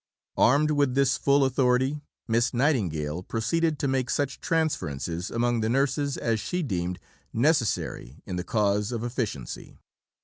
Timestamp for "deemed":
6.63-6.97